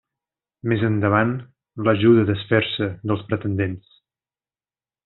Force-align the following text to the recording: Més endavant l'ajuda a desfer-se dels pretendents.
Més 0.71 0.85
endavant 0.87 1.35
l'ajuda 1.89 2.25
a 2.25 2.31
desfer-se 2.33 2.89
dels 3.13 3.25
pretendents. 3.31 3.97